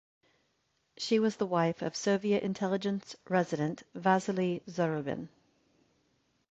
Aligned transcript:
She 0.97 1.19
was 1.19 1.35
the 1.35 1.45
wife 1.45 1.83
of 1.83 1.95
Soviet 1.95 2.41
Intelligence 2.41 3.15
Resident 3.29 3.83
Vasily 3.93 4.63
Zarubin. 4.67 5.29